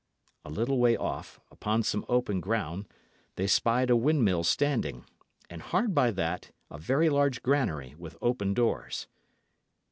A 0.43 0.49
little 0.49 0.79
way 0.79 0.97
off, 0.97 1.39
upon 1.51 1.83
some 1.83 2.03
open 2.09 2.39
ground, 2.39 2.87
they 3.35 3.45
spied 3.45 3.91
a 3.91 3.95
windmill 3.95 4.43
standing; 4.43 5.05
and 5.47 5.61
hard 5.61 5.93
by 5.93 6.09
that, 6.09 6.49
a 6.71 6.79
very 6.79 7.07
large 7.07 7.43
granary 7.43 7.93
with 7.99 8.17
open 8.19 8.55
doors. 8.55 9.05